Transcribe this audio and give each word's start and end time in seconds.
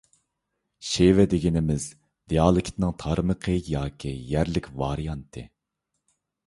شېۋە 0.91 1.25
دېگىنىمىز– 1.33 1.85
دىئالېكتنىڭ 2.33 2.97
تارمىقى 3.05 3.59
ياكى 3.75 4.17
يەرلىك 4.35 4.75
ۋارىيانتى. 4.83 5.51